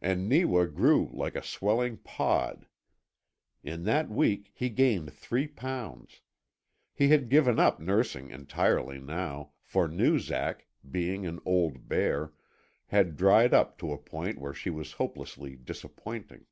And 0.00 0.28
Neewa 0.28 0.66
grew 0.66 1.10
like 1.12 1.34
a 1.34 1.42
swelling 1.42 1.96
pod. 1.96 2.66
In 3.64 3.82
that 3.82 4.08
week 4.08 4.52
he 4.54 4.68
gained 4.70 5.12
three 5.12 5.48
pounds. 5.48 6.20
He 6.94 7.08
had 7.08 7.28
given 7.28 7.58
up 7.58 7.80
nursing 7.80 8.30
entirely 8.30 9.00
now, 9.00 9.54
for 9.64 9.88
Noozak 9.88 10.68
being 10.88 11.26
an 11.26 11.40
old 11.44 11.88
bear 11.88 12.32
had 12.90 13.16
dried 13.16 13.52
up 13.52 13.76
to 13.78 13.90
a 13.92 13.98
point 13.98 14.38
where 14.38 14.54
she 14.54 14.70
was 14.70 14.92
hopelessly 15.02 15.56
disappointing. 15.56 16.46